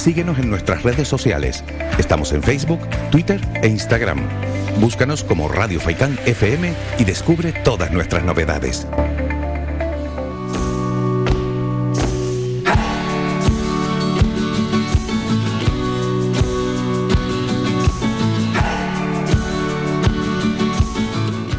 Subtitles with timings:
[0.00, 1.62] Síguenos en nuestras redes sociales.
[1.98, 4.18] Estamos en Facebook, Twitter e Instagram.
[4.80, 8.86] Búscanos como Radio Faitán FM y descubre todas nuestras novedades.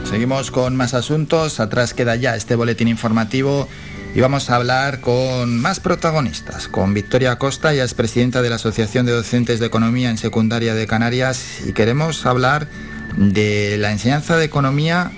[0.10, 1.60] Seguimos con más asuntos.
[1.60, 3.68] Atrás queda ya este boletín informativo
[4.14, 8.56] y vamos a hablar con más protagonistas, con Victoria Costa, ella es presidenta de la
[8.56, 12.68] Asociación de Docentes de Economía en Secundaria de Canarias y queremos hablar
[13.16, 15.12] de la enseñanza de economía,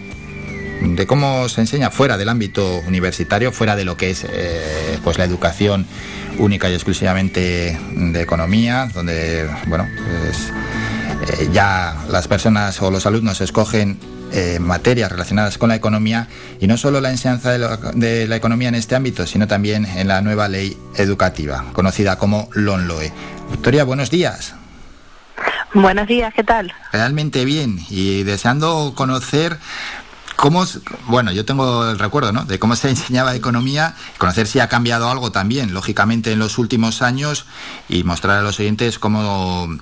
[0.81, 5.17] de cómo se enseña fuera del ámbito universitario, fuera de lo que es eh, pues
[5.17, 5.87] la educación
[6.37, 9.87] única y exclusivamente de economía, donde bueno
[10.21, 10.51] pues,
[11.39, 13.97] eh, ya las personas o los alumnos escogen
[14.35, 16.27] eh, materias relacionadas con la economía
[16.59, 20.21] y no solo la enseñanza de la, economía en este ámbito, sino también en la
[20.21, 23.13] nueva ley educativa, conocida como LONLOE.
[23.51, 24.55] Victoria, buenos días.
[25.75, 26.73] Buenos días, ¿qué tal?
[26.91, 29.59] Realmente bien y deseando conocer
[30.35, 30.65] cómo,
[31.05, 32.43] bueno, yo tengo el recuerdo, ¿no?
[32.45, 37.03] De cómo se enseñaba economía, conocer si ha cambiado algo también, lógicamente, en los últimos
[37.03, 37.45] años
[37.87, 39.77] y mostrar a los oyentes cómo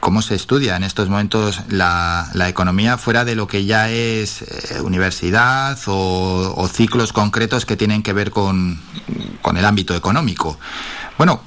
[0.00, 4.80] cómo se estudia en estos momentos la, economía fuera de lo que ya es eh,
[4.80, 8.80] universidad o, ciclos concretos que tienen que ver con,
[9.54, 10.58] el ámbito económico.
[11.18, 11.42] Bueno,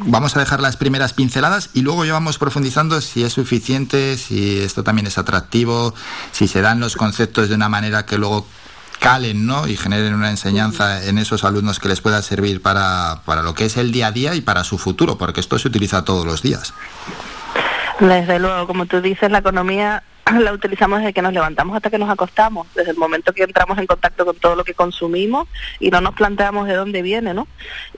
[0.00, 4.60] vamos a dejar las primeras pinceladas y luego ya vamos profundizando si es suficiente, si
[4.60, 5.94] esto también es atractivo,
[6.30, 8.46] si se dan los conceptos de una manera que luego
[8.98, 9.66] calen ¿no?
[9.66, 13.66] y generen una enseñanza en esos alumnos que les pueda servir para, para lo que
[13.66, 16.42] es el día a día y para su futuro, porque esto se utiliza todos los
[16.42, 16.74] días.
[18.00, 20.02] Desde luego, como tú dices, la economía
[20.40, 23.78] la utilizamos desde que nos levantamos hasta que nos acostamos, desde el momento que entramos
[23.78, 25.48] en contacto con todo lo que consumimos
[25.80, 27.48] y no nos planteamos de dónde viene, ¿no?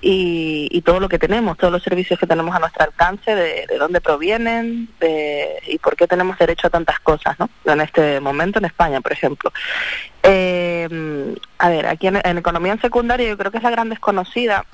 [0.00, 4.00] Y, todo lo que tenemos, todos los servicios que tenemos a nuestro alcance, de, dónde
[4.00, 4.88] provienen
[5.66, 7.50] y por qué tenemos derecho a tantas cosas, ¿no?
[7.66, 9.52] En este momento en España, por ejemplo.
[10.84, 14.64] Eh, a ver, aquí en, economía en secundaria yo creo que es la gran desconocida.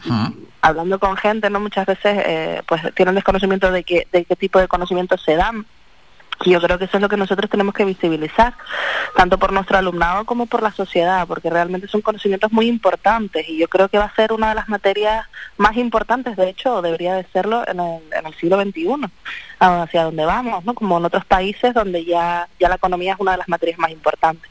[0.60, 4.58] Hablando con gente, no muchas veces eh, pues tienen desconocimiento de qué, de qué tipo
[4.58, 5.66] de conocimientos se dan
[6.44, 8.54] y yo creo que eso es lo que nosotros tenemos que visibilizar,
[9.16, 13.58] tanto por nuestro alumnado como por la sociedad, porque realmente son conocimientos muy importantes y
[13.58, 17.14] yo creo que va a ser una de las materias más importantes, de hecho, debería
[17.14, 19.10] de serlo en el, en el siglo XXI,
[19.58, 20.74] hacia donde vamos, ¿no?
[20.74, 23.90] Como en otros países donde ya, ya la economía es una de las materias más
[23.90, 24.50] importantes.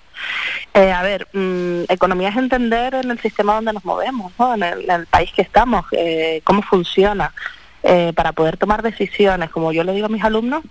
[0.73, 4.53] Eh, a ver, mm, economía es entender en el sistema donde nos movemos, ¿no?
[4.55, 7.33] en, el, país que estamos, eh, cómo funciona,
[7.83, 9.49] eh, para poder tomar decisiones.
[9.51, 10.63] Como yo le digo a mis alumnos,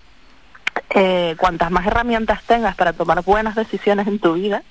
[0.90, 4.62] eh, cuantas más herramientas tengas para tomar buenas decisiones en tu vida,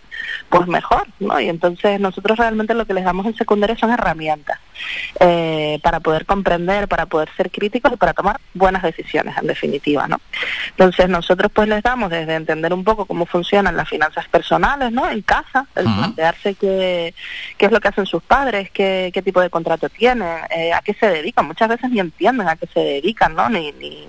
[0.49, 1.39] pues mejor, ¿no?
[1.39, 4.59] Y entonces nosotros realmente lo que les damos en secundaria son herramientas
[5.19, 10.07] eh, para poder comprender, para poder ser críticos y para tomar buenas decisiones, en definitiva,
[10.07, 10.19] ¿no?
[10.69, 15.09] Entonces nosotros pues les damos desde entender un poco cómo funcionan las finanzas personales, ¿no?
[15.09, 17.13] En casa, el plantearse qué,
[17.57, 20.81] qué es lo que hacen sus padres, qué, qué tipo de contrato tienen, eh, a
[20.81, 21.47] qué se dedican.
[21.47, 23.49] Muchas veces ni entienden a qué se dedican, ¿no?
[23.49, 24.07] Ni, ni,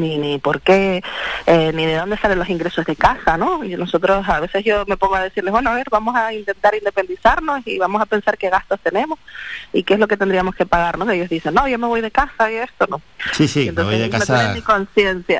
[0.00, 1.02] ni, ni por qué,
[1.46, 3.64] eh, ni de dónde salen los ingresos de casa, ¿no?
[3.64, 6.74] Y nosotros a veces yo me pongo a decirles, bueno, a ver, vamos a intentar
[6.74, 9.18] independizarnos y vamos a pensar qué gastos tenemos
[9.72, 11.10] y qué es lo que tendríamos que pagar, ¿no?
[11.12, 13.00] ellos dicen, no, yo me voy de casa y esto, ¿no?
[13.32, 14.54] Sí, sí, me voy de casa.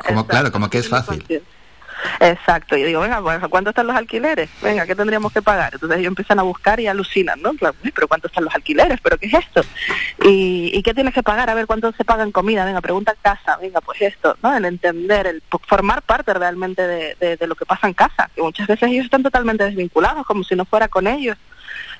[0.06, 1.42] Como, claro, como que es fácil.
[2.20, 4.50] Exacto, y digo, venga, pues, ¿cuánto están los alquileres?
[4.62, 5.74] Venga, ¿qué tendríamos que pagar?
[5.74, 7.52] Entonces ellos empiezan a buscar y alucinan, ¿no?
[7.94, 9.00] pero ¿cuánto están los alquileres?
[9.02, 9.62] ¿Pero qué es esto?
[10.24, 11.48] ¿Y, qué tienes que pagar?
[11.50, 12.64] A ver, ¿cuánto se paga en comida?
[12.64, 14.56] Venga, pregunta en casa, venga, pues esto, ¿no?
[14.56, 18.66] El entender, el formar parte realmente de, de lo que pasa en casa, que muchas
[18.66, 21.36] veces ellos están totalmente desvinculados, como si no fuera con ellos.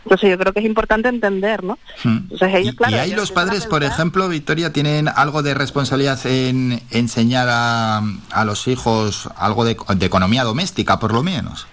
[0.05, 1.79] Entonces yo creo que es importante entender, ¿no?
[2.03, 2.29] Hmm.
[2.31, 6.83] Entonces ellos, claro, y, ahí los padres, por ejemplo, Victoria, tienen algo de responsabilidad en
[6.91, 8.03] enseñar a,
[8.33, 11.67] a los hijos algo de, economía doméstica, por lo menos.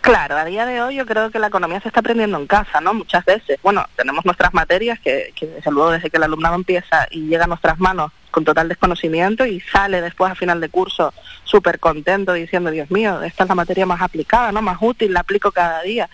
[0.00, 2.80] Claro, a día de hoy yo creo que la economía se está aprendiendo en casa,
[2.80, 2.94] ¿no?
[2.94, 3.58] Muchas veces.
[3.62, 7.44] Bueno, tenemos nuestras materias que, que desde luego desde que el alumnado empieza y llega
[7.44, 11.12] a nuestras manos con total desconocimiento y sale después a final de curso
[11.44, 14.62] súper contento diciendo, Dios mío, esta es la materia más aplicada, ¿no?
[14.62, 16.08] Más útil, la aplico cada día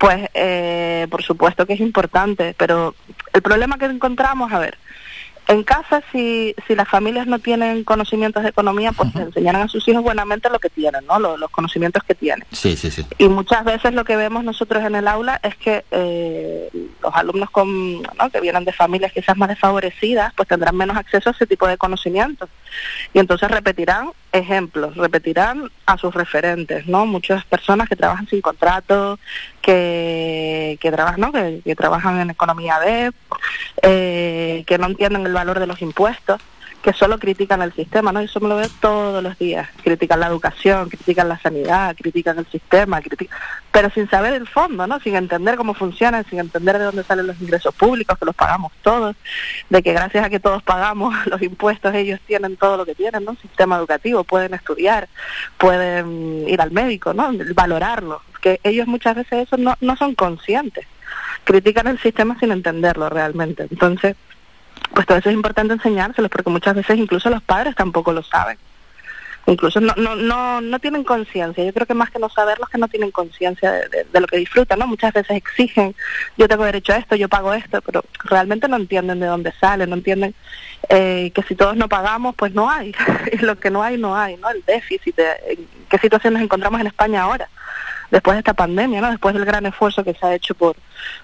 [0.00, 2.94] pues eh, por supuesto que es importante, pero
[3.34, 4.78] el problema que encontramos, a ver,
[5.46, 9.86] en casa si, si las familias no tienen conocimientos de economía, pues enseñarán a sus
[9.88, 11.18] hijos buenamente lo que tienen, ¿no?
[11.18, 12.46] Los, conocimientos que tienen.
[12.50, 13.04] Sí, sí, sí.
[13.18, 16.70] Y muchas veces lo que vemos nosotros en el aula es que eh,
[17.02, 18.30] los alumnos con, ¿no?
[18.32, 21.76] que vienen de familias quizás más desfavorecidas, pues tendrán menos acceso a ese tipo de
[21.76, 22.48] conocimientos.
[23.12, 27.06] Y entonces repetirán ejemplos, repetirán a sus referentes, ¿no?
[27.06, 29.18] Muchas personas que trabajan sin contrato,
[29.60, 31.32] que, que trabajan.
[31.32, 33.12] Que, que trabajan en economía B,
[33.82, 36.40] eh, que no entienden el valor de los impuestos
[36.82, 38.20] que solo critican el sistema, ¿no?
[38.20, 39.68] Eso me lo veo todos los días.
[39.82, 43.36] Critican la educación, critican la sanidad, critican el sistema, critican...
[43.70, 44.98] pero sin saber el fondo, ¿no?
[45.00, 48.72] Sin entender cómo funcionan, sin entender de dónde salen los ingresos públicos, que los pagamos
[48.82, 49.14] todos,
[49.68, 53.24] de que gracias a que todos pagamos los impuestos ellos tienen todo lo que tienen,
[53.24, 53.34] ¿no?
[53.36, 55.08] Sistema educativo, pueden estudiar,
[55.58, 57.30] pueden ir al médico, ¿no?
[57.54, 58.22] Valorarlo.
[58.40, 60.86] Que ellos muchas veces eso no, no son conscientes.
[61.44, 63.66] Critican el sistema sin entenderlo realmente.
[63.70, 64.16] Entonces,
[64.94, 68.58] pues todo eso es importante enseñárselos porque muchas veces incluso los padres tampoco lo saben.
[69.46, 71.64] Incluso no, no, no, no tienen conciencia.
[71.64, 74.36] Yo creo que más que no saberlo es que no tienen conciencia de, lo que
[74.36, 74.86] disfrutan, ¿no?
[74.86, 75.94] Muchas veces exigen,
[76.36, 79.86] yo tengo derecho a esto, yo pago esto, pero realmente no entienden de dónde sale,
[79.86, 80.34] no entienden
[80.88, 82.94] eh, que si todos no pagamos, pues no hay.
[83.32, 84.50] y lo que no hay, no hay, ¿no?
[84.50, 87.48] El déficit, en qué situación nos encontramos en España ahora
[88.10, 89.10] después de esta pandemia, ¿no?
[89.10, 90.76] Después del gran esfuerzo que se ha hecho por,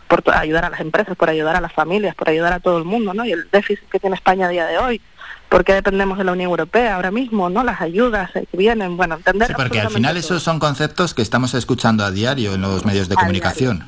[0.08, 2.84] por ayudar a las empresas, por ayudar a las familias, por ayudar a todo el
[2.84, 3.24] mundo, ¿no?
[3.24, 5.00] Y el déficit que tiene España a día de hoy,
[5.48, 7.64] porque dependemos de la Unión Europea ahora mismo, ¿no?
[7.64, 9.48] Las ayudas que vienen, bueno, entender.
[9.48, 13.08] Sí, porque al final esos son conceptos que estamos escuchando a diario en los medios
[13.08, 13.86] de comunicación.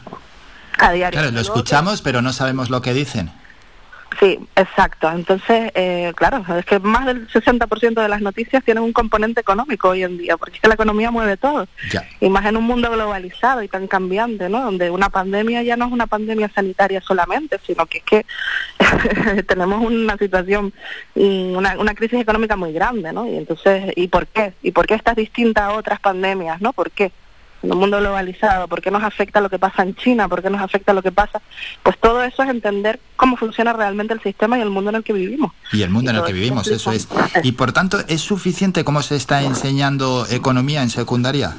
[0.79, 1.19] A diario.
[1.19, 3.33] Claro, lo escuchamos, pero no sabemos lo que dicen.
[4.19, 5.11] Sí, exacto.
[5.11, 9.91] Entonces, eh, claro, es que más del 60% de las noticias tienen un componente económico
[9.91, 11.69] hoy en día, porque es que la economía mueve todo.
[12.21, 14.63] Y más en un mundo globalizado y tan cambiante, ¿no?
[14.63, 18.27] Donde una pandemia ya no es una pandemia sanitaria solamente, sino que es que
[19.45, 20.73] tenemos una situación,
[21.15, 23.27] una, una crisis económica muy grande, ¿no?
[23.27, 24.53] Y entonces, ¿y por qué?
[24.63, 26.73] ¿Y por qué esta es distinta a otras pandemias, ¿no?
[26.73, 27.13] ¿Por qué?
[27.63, 30.51] En un mundo globalizado, por qué nos afecta lo que pasa en China, por qué
[30.51, 31.41] nos afecta lo que pasa,
[31.83, 35.05] pues todo eso es entender cómo funciona realmente el sistema y el mundo en el
[35.05, 35.53] que vivimos.
[35.73, 37.09] Y el mundo en el que vivimos, eso es.
[37.43, 41.55] Y por tanto, ¿es suficiente cómo se está enseñando economía en secundaria?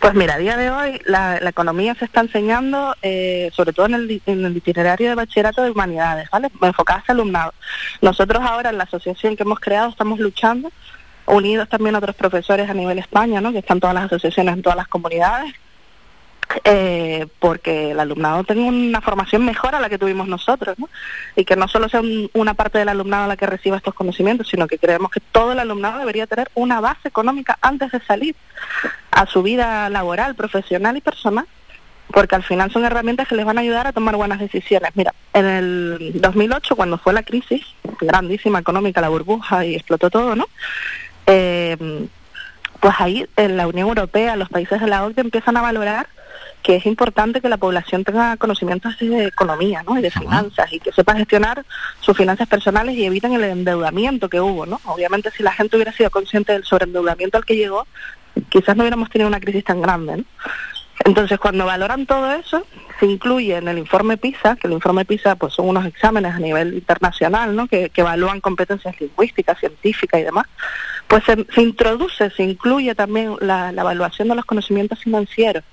[0.00, 3.94] Pues mira, a día de hoy la, economía se está enseñando, eh, sobre todo en
[3.94, 6.50] el, en el, itinerario de bachillerato de humanidades, ¿vale?
[6.60, 7.54] Enfocadas a alumnado.
[8.00, 10.72] Nosotros ahora en la asociación que hemos creado estamos luchando
[11.32, 13.52] unidos también otros profesores a nivel España, ¿no?
[13.52, 15.52] que están todas las asociaciones en todas las comunidades,
[16.64, 20.88] eh, porque el alumnado tenga una formación mejor a la que tuvimos nosotros, ¿no?
[21.34, 22.02] y que no solo sea
[22.34, 25.58] una parte del alumnado la que reciba estos conocimientos, sino que creemos que todo el
[25.58, 28.36] alumnado debería tener una base económica antes de salir
[29.10, 31.46] a su vida laboral, profesional y personal
[32.12, 34.90] porque al final son herramientas que les van a ayudar a tomar buenas decisiones.
[34.94, 37.62] Mira, en el 2008, cuando fue la crisis
[38.00, 40.46] grandísima económica, la burbuja y explotó todo, ¿no?
[41.26, 42.08] Eh,
[42.80, 46.08] pues ahí en la Unión Europea, los países de la OCDE empiezan a valorar
[46.62, 49.98] que es importante que la población tenga conocimientos de economía ¿no?
[49.98, 51.64] y de finanzas y que sepa gestionar
[52.00, 54.64] sus finanzas personales y eviten el endeudamiento que hubo.
[54.64, 54.80] ¿no?
[54.84, 57.86] Obviamente si la gente hubiera sido consciente del sobreendeudamiento al que llegó,
[58.48, 60.18] quizás no hubiéramos tenido una crisis tan grande.
[60.18, 60.24] ¿no?
[61.04, 62.64] Entonces, cuando valoran todo eso,
[63.02, 66.38] se incluye en el informe PISA, que el informe PISA pues son unos exámenes a
[66.38, 67.66] nivel internacional, ¿no?
[67.66, 70.46] que, evalúan competencias lingüísticas, científicas y demás,
[71.08, 75.64] pues se, introduce, se incluye también la, evaluación de los conocimientos financieros,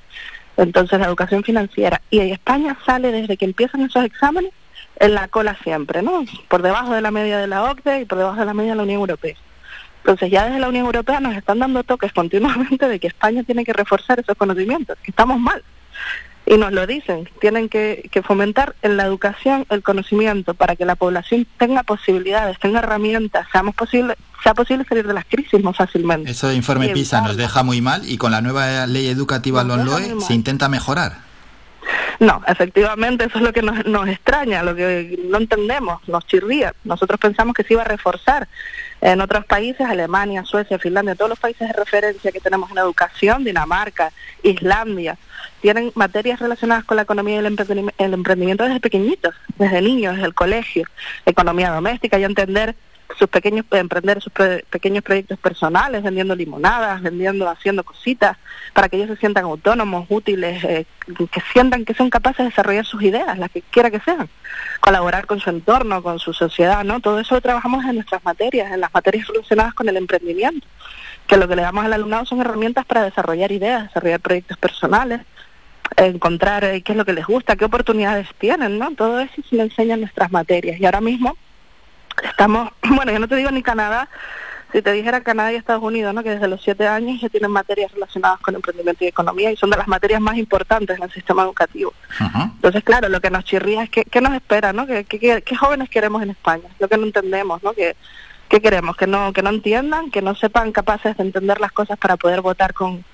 [0.58, 2.02] entonces la educación financiera.
[2.10, 4.52] Y España sale desde que empiezan esos exámenes
[4.96, 6.26] en la cola siempre, ¿no?
[6.48, 8.78] Por debajo de la media de la OCDE y por debajo de la media de
[8.78, 9.36] la Unión Europea.
[10.00, 13.64] Entonces ya desde la Unión Europea nos están dando toques continuamente de que España tiene
[13.64, 15.64] que reforzar esos conocimientos, que estamos mal.
[16.46, 20.96] Y nos lo dicen, tienen que, fomentar en la educación el conocimiento para que la
[20.96, 26.32] población tenga posibilidades, tenga herramientas, seamos posible, sea posible salir de las crisis más fácilmente.
[26.32, 30.20] Eso de informe PISA nos deja muy mal y con la nueva ley educativa LONLOE
[30.22, 31.30] se intenta mejorar.
[32.20, 36.74] No, efectivamente eso es lo que nos, nos extraña, lo que no entendemos, nos chirría.
[36.84, 38.48] Nosotros pensamos que se iba a reforzar
[39.02, 43.44] en otros países, Alemania, Suecia, Finlandia, todos los países de referencia que tenemos en educación,
[43.44, 44.12] Dinamarca,
[44.44, 45.18] Islandia,
[45.62, 50.34] tienen materias relacionadas con la economía y el emprendimiento, desde pequeñitos, desde niños, desde el
[50.34, 50.86] colegio,
[51.26, 52.76] economía doméstica y entender
[53.18, 54.32] sus pequeños emprender sus
[54.70, 58.38] pequeños proyectos personales, vendiendo limonadas, vendiendo, haciendo cositas,
[58.74, 60.86] para que ellos se sientan autónomos, útiles, eh,
[61.32, 64.30] que sientan que son capaces de desarrollar sus ideas, las que quiera que sean,
[64.80, 67.00] colaborar con su entorno, con su sociedad, ¿no?
[67.00, 70.68] Todo eso lo trabajamos en nuestras materias, en las materias relacionadas con el emprendimiento,
[71.28, 75.22] que lo que le damos al alumnado son herramientas para desarrollar ideas, desarrollar proyectos personales,
[75.98, 78.92] encontrar eh, qué es lo que les gusta, qué oportunidades tienen, ¿no?
[78.92, 80.80] Todo eso se le enseña en nuestras materias.
[80.80, 81.36] Y ahora mismo
[82.24, 84.10] Estamos, bueno, yo no te digo ni Canadá,
[84.72, 86.22] si te dijera Canadá y Estados Unidos, ¿no?
[86.22, 89.72] que desde los siete años ya tienen materias relacionadas con emprendimiento y economía y son
[89.72, 91.94] de las materias más importantes en el sistema educativo.
[92.20, 94.86] Entonces, claro, lo que nos chirría es que, qué nos espera, ¿no?
[94.86, 96.70] ¿Qué, qué, jóvenes queremos en España?
[96.78, 97.74] Lo que no entendemos, ¿no?
[97.74, 97.96] Que
[98.50, 98.98] ¿Qué queremos?
[98.98, 102.42] Que no, que no entiendan, que no sepan capaces de entender las cosas para poder
[102.42, 103.06] votar con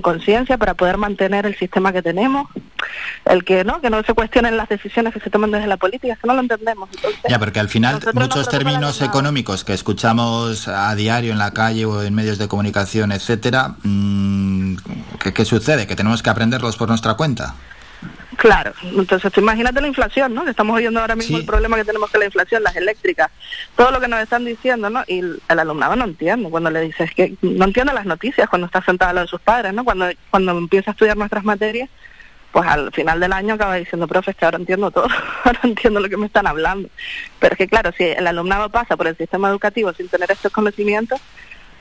[0.00, 2.48] conciencia, para poder mantener el sistema que tenemos.
[3.24, 6.16] El que no, que no se cuestionen las decisiones que se toman desde la política,
[6.16, 6.88] que no lo entendemos.
[7.28, 12.02] ya, porque al final muchos términos económicos que escuchamos a diario en la calle o
[12.02, 14.76] en medios de comunicación, etcétera, mmm,
[15.18, 15.86] ¿qué, ¿qué sucede?
[15.86, 17.54] ¿Que tenemos que aprenderlos por nuestra cuenta?
[18.44, 20.44] Claro, entonces imagínate la inflación, ¿no?
[20.44, 23.30] Que estamos oyendo ahora mismo el problema que tenemos con la inflación, las eléctricas,
[23.74, 25.02] todo lo que nos están diciendo, ¿no?
[25.06, 28.82] Y el alumnado no entiende cuando le dices que no entiende las noticias cuando está
[28.82, 29.82] sentado a lo de sus padres, ¿no?
[29.82, 31.88] Cuando, cuando empieza a estudiar nuestras materias,
[32.52, 35.08] pues al final del año acaba diciendo, profe, es que ahora entiendo todo,
[35.44, 36.90] ahora entiendo lo que me están hablando.
[37.38, 40.52] Pero es que claro, si el alumnado pasa por el sistema educativo sin tener estos
[40.52, 41.18] conocimientos,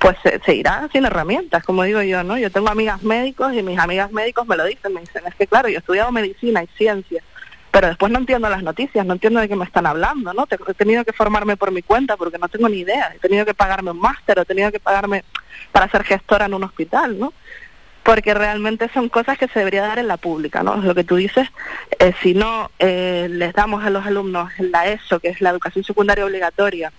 [0.03, 2.37] pues se, irá sin herramientas, como digo yo, ¿no?
[2.37, 5.47] Yo tengo amigas médicos y mis amigas médicos me lo dicen, me dicen, es que
[5.47, 7.23] claro, yo he estudiado medicina y ciencia,
[7.71, 10.45] pero después no entiendo las noticias, no entiendo de qué me están hablando, ¿no?
[10.67, 13.53] He tenido que formarme por mi cuenta porque no tengo ni idea, he tenido que
[13.53, 15.23] pagarme un máster, he tenido que pagarme
[15.71, 17.31] para ser gestora en un hospital, ¿no?
[18.03, 20.75] Porque realmente son cosas que se debería dar en la pública, ¿no?
[20.75, 21.47] Lo que tú dices,
[21.97, 25.85] eh, si no eh, les damos a los alumnos la ESO, que es la educación
[25.85, 26.91] secundaria obligatoria,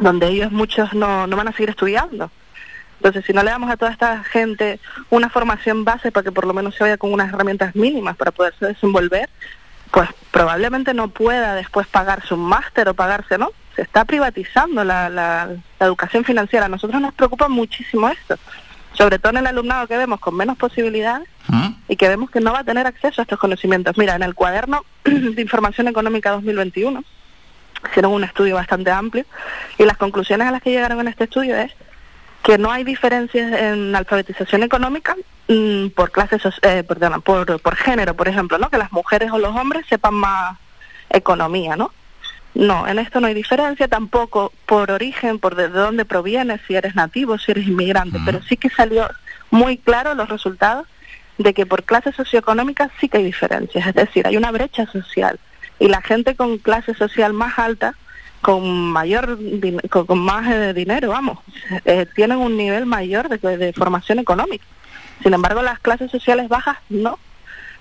[0.00, 2.30] donde ellos muchos no, no van a seguir estudiando.
[2.98, 6.46] Entonces, si no le damos a toda esta gente una formación base para que por
[6.46, 9.28] lo menos se vaya con unas herramientas mínimas para poderse desenvolver,
[9.90, 13.50] pues probablemente no pueda después pagarse un máster o pagarse, ¿no?
[13.76, 16.66] Se está privatizando la, la, educación financiera.
[16.66, 18.36] A nosotros nos preocupa muchísimo esto,
[18.94, 21.74] sobre todo en el alumnado que vemos con menos posibilidades ¿Mm?
[21.88, 23.98] y que vemos que no va a tener acceso a estos conocimientos.
[23.98, 27.04] Mira, en el cuaderno de Información Económica 2021,
[27.90, 29.24] hicieron un estudio bastante amplio.
[29.78, 31.72] Y las conclusiones a las que llegaron en este estudio es
[32.42, 35.16] que no hay diferencias en alfabetización económica
[35.48, 38.68] mm, por clases, eh, perdón, por, por género, por ejemplo, ¿no?
[38.68, 40.58] Que las mujeres o los hombres sepan más
[41.10, 41.90] economía, ¿no?
[42.54, 46.94] No, en esto no hay diferencia, tampoco por origen, por de dónde provienes, si eres
[46.94, 49.08] nativo, si eres inmigrante, pero sí que salió
[49.50, 50.86] muy claro los resultados
[51.36, 55.40] de que por clases socioeconómicas sí que hay diferencias, es decir, hay una brecha social
[55.78, 57.94] y la gente con clase social más alta
[58.40, 59.38] con mayor
[59.90, 61.38] con, más eh, dinero vamos
[61.84, 64.64] eh, tienen un nivel mayor de, formación económica
[65.22, 67.18] sin embargo las clases sociales bajas no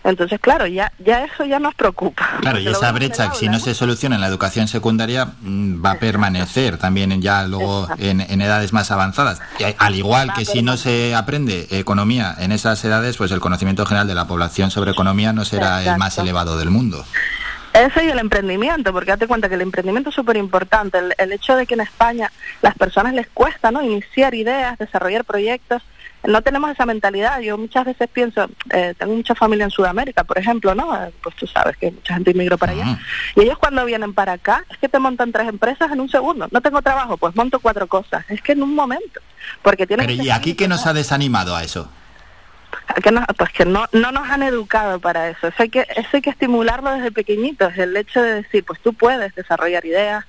[0.04, 2.28] entonces, claro, ya, ya eso ya nos preocupa.
[2.42, 6.00] Claro, y esa brecha, si no se soluciona en la educación secundaria, mm, va a
[6.00, 9.40] permanecer también ya luego en, edades más avanzadas.
[9.78, 14.08] al igual que si no se aprende economía en esas edades, pues el conocimiento general
[14.08, 17.06] de la población sobre economía no será el más elevado del mundo.
[17.74, 21.00] Eso y el emprendimiento, porque date cuenta que el emprendimiento es súper importante.
[21.18, 23.82] El, hecho de que en España las personas les cuesta ¿no?
[23.82, 25.82] iniciar ideas, desarrollar proyectos,
[26.24, 27.40] no tenemos esa mentalidad.
[27.42, 30.96] Yo muchas veces pienso, eh, tengo mucha familia en Sudamérica, por ejemplo, ¿no?
[30.96, 33.00] Eh, pues tú sabes que mucha gente inmigró para allá.
[33.36, 36.48] Y ellos cuando vienen para acá, es que te montan tres empresas en un segundo.
[36.52, 38.24] No tengo trabajo, pues monto cuatro cosas.
[38.30, 39.20] Es que en un momento.
[39.62, 41.90] Porque tienen Pero ¿y aquí qué nos ha desanimado a eso?
[43.02, 45.48] Que no, pues que no, no nos han educado para eso.
[45.48, 48.94] Eso hay, que, eso hay que estimularlo desde pequeñitos, el hecho de decir, pues tú
[48.94, 50.26] puedes desarrollar ideas,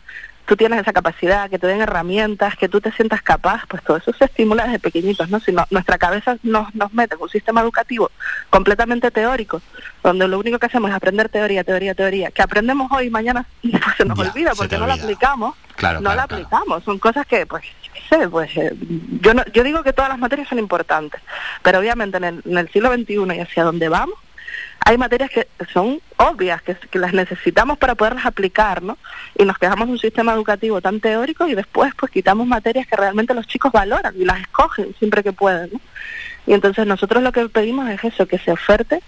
[0.46, 3.96] tú tienes esa capacidad, que te den herramientas, que tú te sientas capaz, pues todo
[3.96, 5.40] eso se estimula desde pequeñitos, ¿no?
[5.40, 8.10] Si nuestra cabeza nos, nos mete en un sistema educativo
[8.50, 9.62] completamente teórico,
[10.02, 13.46] donde lo único que hacemos es aprender teoría, teoría, teoría, que aprendemos hoy y mañana
[13.62, 15.54] pues, se nos olvida porque no lo aplicamos,
[16.00, 17.64] no lo aplicamos, son cosas que, pues,
[18.08, 18.72] sé, pues eh,
[19.20, 21.20] yo, no, yo digo que todas las materias son importantes,
[21.62, 24.18] pero obviamente en el, en el siglo XXI y hacia dónde vamos,
[24.86, 28.98] hay materias que son obvias, que, las necesitamos para poderlas aplicar, ¿no?
[29.36, 32.96] Y nos quedamos en un sistema educativo tan teórico y después pues quitamos materias que
[32.96, 35.80] realmente los chicos valoran y las escogen siempre que pueden, ¿no?
[36.46, 39.00] Y entonces nosotros lo que pedimos es eso, que se oferte,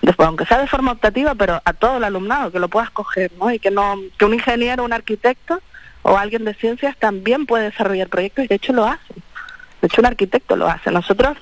[0.00, 3.32] después aunque sea de forma optativa, pero a todo el alumnado, que lo pueda escoger,
[3.38, 3.50] ¿no?
[3.50, 5.60] Y que no, que un ingeniero, un arquitecto
[6.08, 9.14] o alguien de ciencias también puede desarrollar proyectos y de hecho lo hace.
[9.80, 10.90] De hecho un arquitecto lo hace.
[10.90, 11.36] Nosotros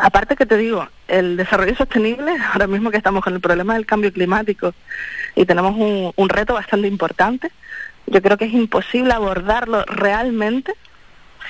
[0.00, 3.84] Aparte que te digo, el desarrollo sostenible, ahora mismo que estamos con el problema del
[3.84, 4.72] cambio climático
[5.34, 5.74] y tenemos
[6.16, 7.50] un, reto bastante importante,
[8.06, 10.74] yo creo que es imposible abordarlo realmente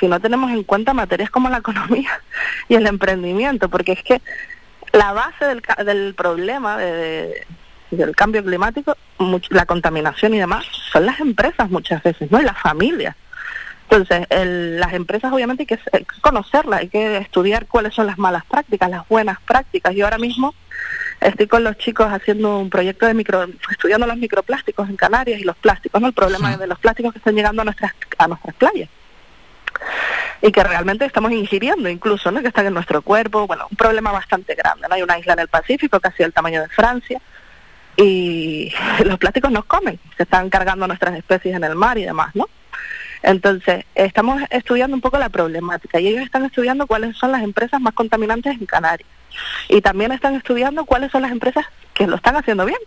[0.01, 2.23] si no tenemos en cuenta materias como la economía
[2.71, 4.23] y el emprendimiento, porque es que
[4.93, 7.47] la base del, del problema de,
[7.97, 8.97] del cambio climático,
[9.51, 12.41] la contaminación y demás, son las empresas muchas veces, ¿no?
[12.41, 13.17] Y las familias.
[13.91, 18.91] Entonces, las empresas obviamente hay que conocerlas, hay que estudiar cuáles son las malas prácticas,
[18.91, 19.95] las buenas prácticas.
[19.95, 20.55] Yo ahora mismo
[21.21, 25.45] estoy con los chicos haciendo un proyecto de micro, estudiando los microplásticos en Canarias y
[25.45, 26.09] los plásticos, ¿no?
[26.09, 28.91] El problema de los plásticos que están llegando a nuestras, a nuestras playas
[30.41, 32.43] y que realmente estamos ingiriendo incluso, ¿no?
[32.43, 34.95] Que están en nuestro cuerpo, bueno, un problema bastante grande, ¿no?
[34.95, 37.21] Hay una isla en el Pacífico casi del tamaño de Francia
[37.99, 38.73] y
[39.05, 42.49] los plásticos nos comen, se están cargando nuestras especies en el mar y demás, ¿no?
[43.23, 47.81] Entonces, estamos estudiando un poco la problemática y ellos están estudiando cuáles son las empresas
[47.81, 49.09] más contaminantes en Canarias.
[49.69, 52.79] Y también están estudiando cuáles son las empresas que lo están haciendo bien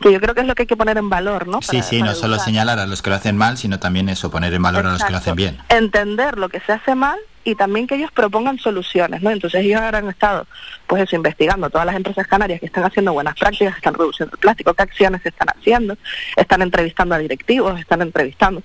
[0.00, 1.62] que yo creo que es lo que hay que poner en valor, ¿no?
[1.62, 4.52] sí, sí, no solo señalar a los que lo hacen mal, sino también eso, poner
[4.54, 5.58] en valor a los que lo hacen bien.
[5.68, 9.30] Entender lo que se hace mal y también que ellos propongan soluciones, ¿no?
[9.30, 10.46] Entonces ellos ahora han estado,
[10.86, 14.40] pues eso, investigando todas las empresas canarias que están haciendo buenas prácticas, están reduciendo el
[14.40, 15.96] plástico, qué acciones se están haciendo,
[16.34, 18.62] están entrevistando a directivos, están entrevistando,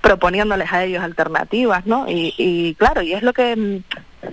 [0.00, 2.06] proponiéndoles a ellos alternativas, ¿no?
[2.08, 3.82] Y, y claro, y es lo que mm,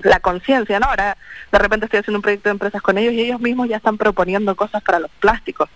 [0.04, 0.88] la conciencia, ¿no?
[0.88, 1.18] Ahora
[1.52, 3.98] de repente estoy haciendo un proyecto de empresas con ellos y ellos mismos ya están
[3.98, 5.70] proponiendo cosas para los plásticos.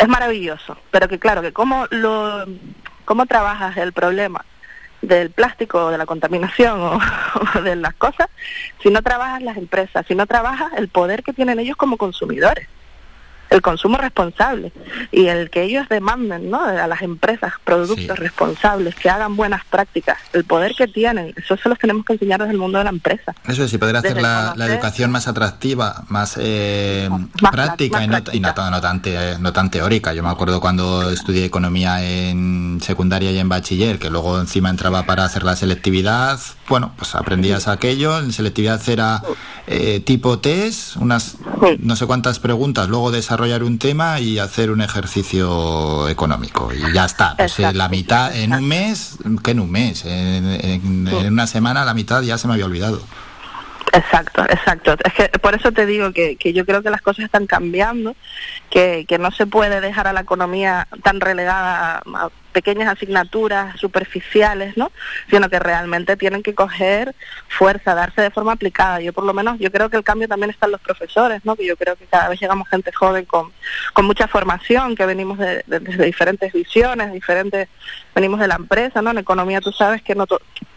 [0.00, 2.46] Es maravilloso, pero que claro, que cómo lo
[3.04, 4.44] cómo trabajas el problema
[5.02, 6.80] del plástico, o de la contaminación
[7.56, 8.28] o, de las cosas,
[8.82, 12.66] si no trabajas las empresas, si no trabajas el poder que tienen ellos como consumidores
[13.50, 14.72] el consumo responsable
[15.10, 16.64] y el que ellos demanden ¿no?
[16.64, 21.68] a las empresas productos responsables que hagan buenas prácticas, el poder que tienen, eso se
[21.68, 23.34] los tenemos que enseñar desde el mundo de la empresa.
[23.48, 27.08] Eso es, y poder hacer la, educación más atractiva, más, eh,
[27.50, 29.02] práctica, y, no, no, tan,
[29.40, 30.12] no tan teórica.
[30.14, 35.04] Yo me acuerdo cuando estudié economía en secundaria y en bachiller, que luego encima entraba
[35.04, 36.38] para hacer la selectividad,
[36.68, 39.22] bueno, pues aprendías aquello, en selectividad era
[39.66, 41.36] eh, tipo test, unas
[41.78, 47.06] no sé cuántas preguntas, luego desarrollar un tema y hacer un ejercicio económico y ya
[47.06, 47.36] está.
[47.36, 51.94] Pues eh, la mitad en un mes, que en un mes, en, una semana la
[51.94, 53.00] mitad ya se me había olvidado.
[53.92, 54.94] Exacto, exacto.
[55.04, 58.14] Es que por eso te digo que, que yo creo que las cosas están cambiando,
[58.70, 64.76] que, que no se puede dejar a la economía tan relegada a, pequeñas asignaturas superficiales,
[64.76, 64.90] ¿no?
[65.28, 67.14] Sino que realmente tienen que coger
[67.48, 69.00] fuerza, darse de forma aplicada.
[69.00, 71.56] Yo por lo menos, yo creo que el cambio también está en los profesores, ¿no?
[71.56, 73.52] Que yo creo que cada vez llegamos gente joven con,
[73.92, 75.64] con mucha formación, que venimos de,
[76.04, 77.68] diferentes visiones, diferentes,
[78.14, 79.10] venimos de la empresa, ¿no?
[79.10, 80.26] En economía tú sabes que no,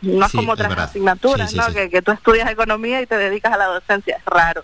[0.03, 1.67] no es como otras asignaturas, ¿no?
[1.73, 4.63] Que, que tú estudias economía y te dedicas a la docencia, es raro.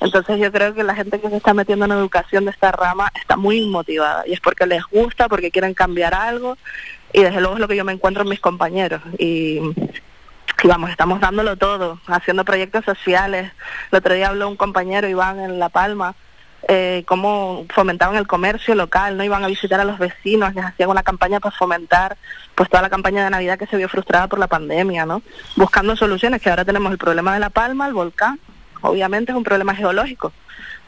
[0.00, 3.10] Entonces yo creo que la gente que se está metiendo en educación de esta rama
[3.20, 6.56] está muy motivada y es porque les gusta, porque quieren cambiar algo
[7.12, 9.60] y desde luego es lo que yo me encuentro en mis compañeros y,
[10.64, 13.50] vamos, estamos dándolo todo, haciendo proyectos sociales.
[13.90, 16.14] El otro día habló un compañero, Iván, en La Palma,
[16.66, 20.90] eh, cómo fomentaban el comercio local, no iban a visitar a los vecinos, les hacían
[20.90, 22.16] una campaña para fomentar
[22.54, 25.22] pues toda la campaña de Navidad que se vio frustrada por la pandemia, ¿no?
[25.54, 28.40] Buscando soluciones, que ahora tenemos el problema de La Palma, el volcán,
[28.80, 30.32] obviamente es un problema geológico,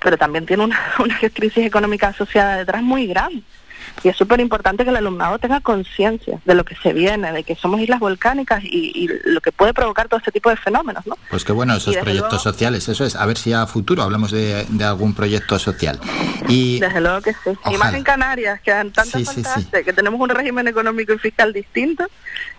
[0.01, 3.43] pero también tiene una, una crisis económica asociada detrás muy grande.
[4.03, 7.45] Y es súper importante que el alumnado tenga conciencia de lo que se viene, de
[7.45, 11.07] que somos islas volcánicas y, lo que puede provocar todo este tipo de fenómenos.
[11.07, 11.17] ¿no?
[11.31, 13.17] Pues qué bueno, esos proyectos sociales, eso es.
[13.17, 16.01] A ver si a futuro hablamos de, algún proyecto social.
[16.49, 17.51] Y Desde luego que sí.
[17.71, 19.43] Y más en Canarias, que tantas sí,
[19.85, 22.07] que tenemos un régimen económico y fiscal distinto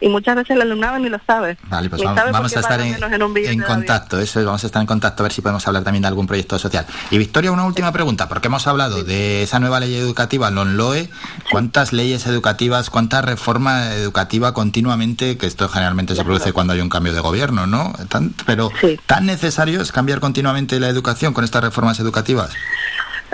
[0.02, 1.58] y muchas veces el alumnado ni lo sabe.
[1.70, 5.32] Vale, pues vamos, a estar en, contacto, eso vamos a estar en contacto a ver
[5.32, 6.86] si podemos hablar también de algún proyecto social.
[7.12, 11.10] Y Victoria, una última pregunta, porque hemos hablado de esa nueva ley educativa, LONLOE,
[11.52, 16.90] ¿cuántas leyes educativas, cuánta reforma educativa continuamente, que esto generalmente se produce cuando hay un
[16.90, 17.94] cambio de gobierno, ¿no?
[18.46, 18.72] pero
[19.06, 22.52] ¿tan necesario es cambiar continuamente la educación con estas reformas educativas?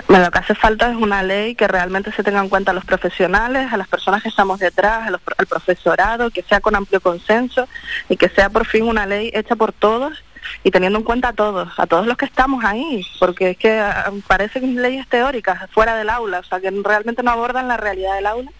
[0.06, 2.84] Lo que hace falta es una ley que realmente se tenga en cuenta a los
[2.84, 7.68] profesionales, a las personas que estamos detrás, al profesorado, que sea con amplio consenso
[8.08, 10.22] y que sea por fin una ley hecha por todos
[10.62, 13.78] y teniendo en cuenta a todos, a todos los que estamos ahí, porque es que
[13.78, 18.14] ah, parecen leyes teóricas fuera del aula, o sea, que realmente no abordan la realidad
[18.14, 18.50] del aula.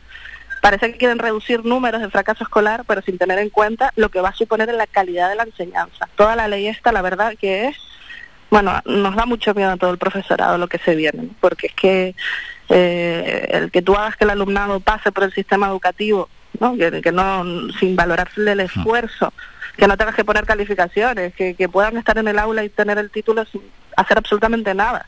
[0.61, 4.21] Parece que quieren reducir números de fracaso escolar, pero sin tener en cuenta lo que
[4.21, 6.09] va a suponer en la calidad de la enseñanza.
[6.17, 7.77] Toda la ley esta, la verdad que es
[8.51, 11.75] bueno, nos da mucho miedo a todo el profesorado lo que se viene, porque es
[11.75, 12.15] que
[12.69, 16.77] eh, el que tú hagas que el alumnado pase por el sistema educativo, ¿no?
[16.77, 17.45] Que, no,
[17.79, 19.33] sin valorarle el esfuerzo,
[19.77, 22.99] que no tengas que poner calificaciones, que, que puedan estar en el aula y tener
[22.99, 23.63] el título sin
[23.97, 25.07] hacer absolutamente nada.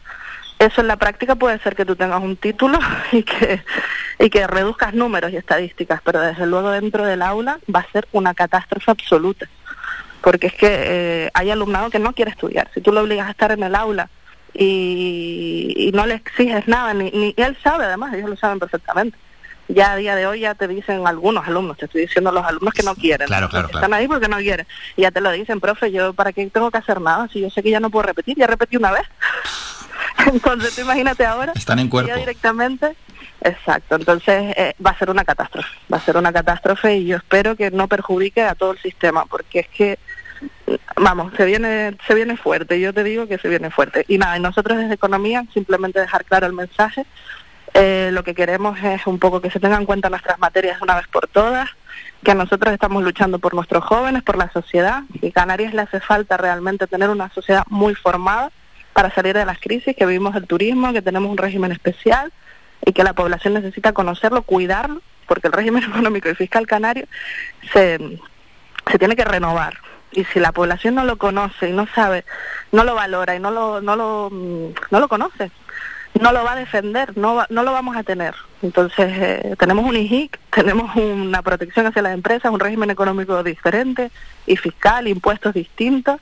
[0.59, 2.79] Eso en la práctica puede ser que tú tengas un título
[3.13, 3.63] y que,
[4.19, 8.07] y que reduzcas números y estadísticas, pero desde luego dentro del aula va a ser
[8.13, 9.49] una catástrofe absoluta
[10.23, 12.71] porque es que eh, hay alumnado que no quiere estudiar.
[12.75, 14.09] Si tú lo obligas a estar en el aula
[14.53, 19.17] y, no le exiges nada, ni, ni él sabe además, ellos lo saben perfectamente.
[19.69, 22.75] Ya a día de hoy ya te dicen algunos alumnos, te estoy diciendo los alumnos
[22.75, 24.67] que no quieren, claro, claro, están ahí porque no quieren.
[24.97, 27.51] Y ya te lo dicen, profe, yo para qué tengo que hacer nada si yo
[27.51, 29.03] sé que ya no puedo repetir, ya repetí una vez.
[30.27, 31.53] Entonces, tú imagínate ahora.
[31.55, 32.15] Están en cuerpo.
[32.15, 32.97] directamente.
[33.43, 37.17] Exacto, entonces eh, va a ser una catástrofe, va a ser una catástrofe y yo
[37.17, 39.99] espero que no perjudique a todo el sistema, porque es que
[40.97, 44.05] vamos, se viene, se viene fuerte, yo te digo que se viene fuerte.
[44.09, 47.05] Y nada, y nosotros desde Economía simplemente dejar claro el mensaje,
[47.75, 50.97] Eh, lo que queremos es un poco que se tengan en cuenta nuestras materias una
[50.97, 51.71] vez por todas,
[52.25, 56.37] que nosotros estamos luchando por nuestros jóvenes, por la sociedad, y Canarias le hace falta
[56.37, 58.51] realmente tener una sociedad muy formada
[58.93, 62.33] para salir de las crisis, que vivimos el turismo, que tenemos un régimen especial
[62.85, 67.07] y que la población necesita conocerlo, cuidarlo, porque el régimen económico y fiscal canario
[67.73, 68.19] se,
[68.91, 69.75] se tiene que renovar.
[70.13, 72.25] Y si la población no lo conoce y no sabe,
[72.73, 75.51] no lo valora y no lo, no lo, no lo conoce,
[76.21, 78.35] no lo va a defender, no, no lo vamos a tener.
[78.63, 84.11] Entonces, eh, tenemos un IHIC, tenemos una protección hacia las empresas, un régimen económico diferente
[84.47, 86.21] y fiscal, impuestos distintos,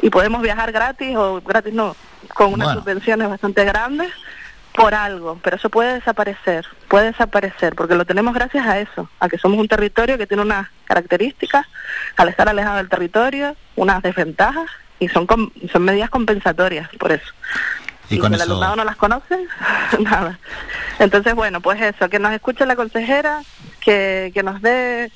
[0.00, 1.94] y podemos viajar gratis o gratis no,
[2.34, 4.10] con unas subvenciones bastante grandes
[4.74, 9.28] por algo, pero eso puede desaparecer, puede desaparecer, porque lo tenemos gracias a eso, a
[9.28, 11.66] que somos un territorio que tiene unas características,
[12.16, 15.26] al estar alejado del territorio, unas desventajas, y son,
[15.70, 17.32] son medidas compensatorias por eso.
[18.08, 19.46] Y, con si el alumnado no las conoce,
[20.00, 20.38] nada.
[20.98, 23.42] Entonces, bueno, pues eso, que nos escuche la consejera,
[23.80, 25.10] que, que nos dé,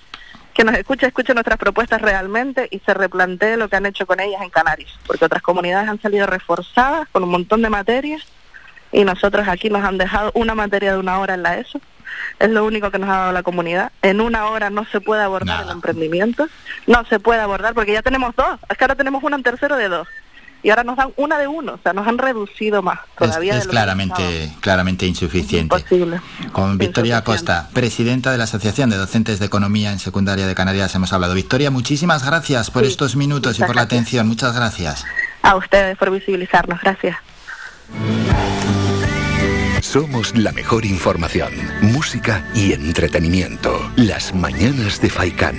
[0.55, 4.21] que nos escuche, escuche nuestras propuestas realmente y se replantee lo que han hecho con
[4.21, 8.23] ellas en Canarias, porque otras comunidades han salido reforzadas con un montón de materias
[8.97, 11.79] y nosotros aquí nos han dejado una materia de una hora en la ESO.
[12.39, 13.93] Es lo único que nos ha dado la comunidad.
[14.01, 16.49] En una hora no se puede abordar el emprendimiento,
[16.87, 19.77] no se puede abordar porque ya tenemos dos, es que ahora tenemos una en tercero
[19.77, 20.09] de dos
[20.63, 23.59] y ahora nos dan una de uno, o sea, nos han reducido más todavía.
[23.59, 25.77] Es, claramente, claramente insuficiente.
[26.53, 30.95] Con Victoria Costa, presidenta de la Asociación de Docentes de Economía en Secundaria de Canarias,
[30.95, 31.35] hemos hablado.
[31.35, 34.27] Victoria, muchísimas gracias por estos minutos y por la atención.
[34.27, 35.05] Muchas gracias.
[35.43, 36.81] A ustedes por visibilizarnos.
[36.81, 37.19] Gracias.
[39.87, 43.89] Somos la mejor información, música y entretenimiento.
[43.95, 45.57] Las mañanas de Faikán.